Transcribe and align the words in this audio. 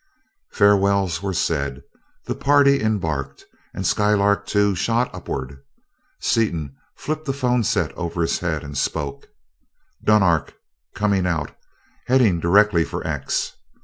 Farewells 0.51 1.21
were 1.21 1.31
said; 1.31 1.83
the 2.25 2.33
party 2.33 2.81
embarked, 2.81 3.45
and 3.71 3.85
Skylark 3.85 4.47
Two 4.47 4.73
shot 4.73 5.13
upward. 5.13 5.59
Seaton 6.19 6.75
flipped 6.95 7.29
a 7.29 7.33
phone 7.33 7.63
set 7.63 7.91
over 7.91 8.23
his 8.23 8.39
head 8.39 8.63
and 8.63 8.75
spoke. 8.75 9.27
"Dunark!... 10.03 10.55
Coming 10.95 11.27
out, 11.27 11.55
heading 12.07 12.39
directly 12.39 12.83
for 12.83 13.05
'X'.... 13.05 13.53